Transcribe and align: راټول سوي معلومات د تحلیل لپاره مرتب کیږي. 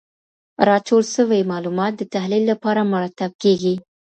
راټول 0.69 1.03
سوي 1.15 1.39
معلومات 1.51 1.93
د 1.97 2.01
تحلیل 2.13 2.43
لپاره 2.51 2.89
مرتب 2.93 3.31
کیږي. 3.43 3.75